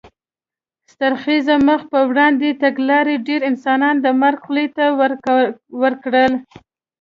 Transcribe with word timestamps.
ستر 0.91 1.13
خېز 1.21 1.47
مخ 1.67 1.81
په 1.93 1.99
وړاندې 2.09 2.59
تګلارې 2.63 3.15
ډېر 3.27 3.41
انسانان 3.51 3.95
د 4.01 4.07
مرګ 4.21 4.37
خولې 4.45 4.67
ته 4.77 4.85
ور 5.83 5.93
کړل. 6.05 6.33